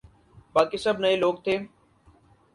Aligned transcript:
باقی 0.53 0.77
سب 0.85 0.95
نئے 1.03 1.15
لوگ 1.15 1.35
تھے۔ 1.43 1.55